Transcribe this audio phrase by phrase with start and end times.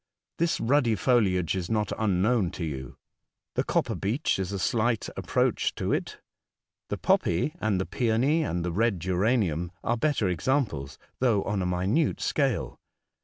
[0.39, 2.97] This ruddy foliage is not unknown to you.
[3.53, 6.19] The copper beech is a slight approach to it,
[6.89, 11.67] the poppy, and the peony, and the red geranium are better examples though on a
[11.67, 12.79] minute scale.